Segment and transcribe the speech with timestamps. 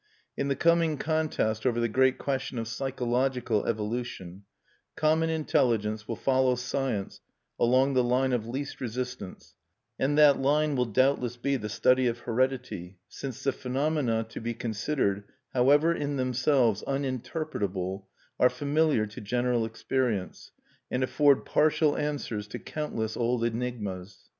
[0.35, 4.45] In the coming contest over the great question of psychological evolution,
[4.95, 7.21] common intelligence will follow Science
[7.59, 9.53] along the line of least resistance;
[9.99, 14.55] and that line will doubtless be the study of heredity, since the phenomena to be
[14.55, 18.05] considered, however in themselves uninterpretable,
[18.39, 20.51] are familiar to general experience,
[20.89, 24.17] and afford partial answers to countless old enigmas.